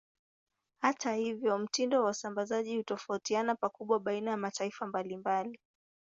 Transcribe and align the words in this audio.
Hata 0.81 1.13
hivyo, 1.13 1.57
mtindo 1.57 2.03
wa 2.03 2.09
usambazaji 2.09 2.77
hutofautiana 2.77 3.55
pakubwa 3.55 3.99
baina 3.99 4.31
ya 4.31 4.37
mataifa 4.37 4.85
mbalimbali. 4.87 5.59